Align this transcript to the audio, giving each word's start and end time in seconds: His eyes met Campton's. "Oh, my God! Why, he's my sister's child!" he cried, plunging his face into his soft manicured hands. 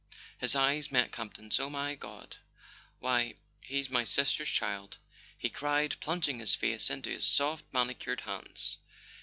His 0.39 0.55
eyes 0.55 0.91
met 0.91 1.11
Campton's. 1.11 1.59
"Oh, 1.59 1.69
my 1.69 1.93
God! 1.93 2.37
Why, 2.97 3.35
he's 3.61 3.91
my 3.91 4.03
sister's 4.03 4.49
child!" 4.49 4.97
he 5.39 5.47
cried, 5.47 5.95
plunging 5.99 6.39
his 6.39 6.55
face 6.55 6.89
into 6.89 7.11
his 7.11 7.27
soft 7.27 7.65
manicured 7.71 8.21
hands. 8.21 8.79